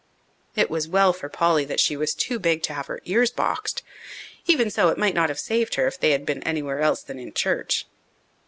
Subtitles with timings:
[0.55, 3.83] It was well for Polly that she was too big to have her ears boxed.
[4.47, 7.19] Even so, it might not have saved her if they had been anywhere else than
[7.19, 7.85] in church.